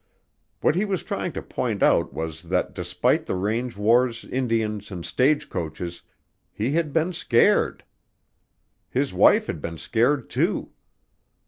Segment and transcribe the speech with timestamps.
[0.61, 5.05] What he was trying to point out was that despite the range wars, Indians, and
[5.05, 6.01] stagecoaches,
[6.51, 7.83] he had been scared.
[8.89, 10.71] His wife had been scared too.